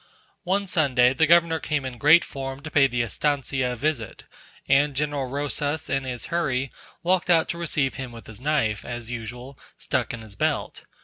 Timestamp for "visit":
3.75-4.23